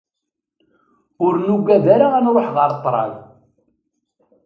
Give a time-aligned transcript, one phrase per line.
[1.25, 3.13] Ur nuggad ara ad nruḥ ɣer ṭṭrad.